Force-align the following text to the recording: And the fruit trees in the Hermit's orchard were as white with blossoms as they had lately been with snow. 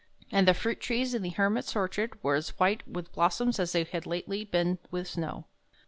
And 0.31 0.47
the 0.47 0.55
fruit 0.55 0.79
trees 0.79 1.13
in 1.13 1.21
the 1.21 1.29
Hermit's 1.29 1.75
orchard 1.75 2.17
were 2.23 2.33
as 2.33 2.57
white 2.57 2.81
with 2.87 3.11
blossoms 3.13 3.59
as 3.59 3.73
they 3.73 3.83
had 3.83 4.07
lately 4.07 4.43
been 4.43 4.79
with 4.89 5.07
snow. 5.09 5.45